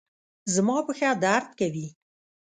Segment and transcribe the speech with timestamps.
[0.53, 1.87] زما پښه درد کوي